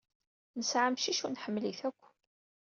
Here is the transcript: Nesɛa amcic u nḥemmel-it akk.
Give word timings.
Nesɛa 0.57 0.83
amcic 0.87 1.19
u 1.25 1.27
nḥemmel-it 1.29 1.81
akk. 1.89 2.01